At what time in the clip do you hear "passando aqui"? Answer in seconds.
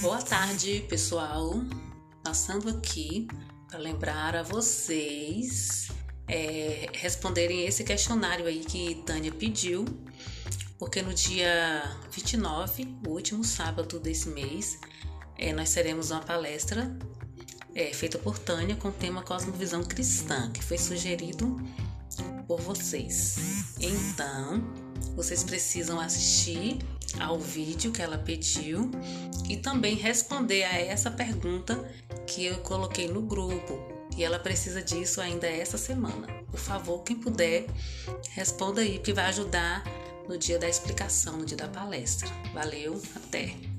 2.22-3.26